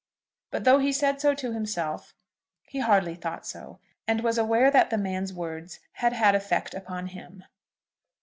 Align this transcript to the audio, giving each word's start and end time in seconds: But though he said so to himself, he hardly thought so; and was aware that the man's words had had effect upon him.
But 0.49 0.63
though 0.63 0.79
he 0.79 0.91
said 0.91 1.21
so 1.21 1.35
to 1.35 1.51
himself, 1.53 2.15
he 2.63 2.79
hardly 2.79 3.13
thought 3.13 3.45
so; 3.45 3.77
and 4.07 4.21
was 4.23 4.39
aware 4.39 4.71
that 4.71 4.89
the 4.89 4.97
man's 4.97 5.31
words 5.31 5.79
had 5.91 6.11
had 6.13 6.33
effect 6.33 6.73
upon 6.73 7.05
him. 7.09 7.43